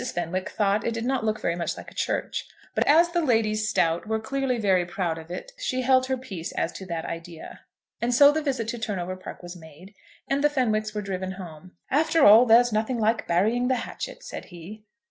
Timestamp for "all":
12.25-12.47